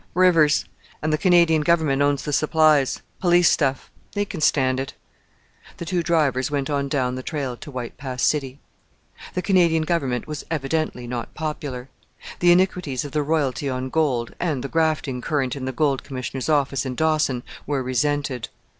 [0.15, 0.65] "Rivers;
[1.03, 3.91] and the Canadian Government owns the supplies police stuff.
[4.13, 4.95] They can stand it."
[5.77, 8.59] The two drivers went on down the trail to White Pass City.
[9.35, 11.87] The Canadian Government was evidently not popular.
[12.39, 16.49] The iniquities of the royalty on gold, and the grafting current in the Gold Commissioner's
[16.49, 18.49] office in Dawson were resented.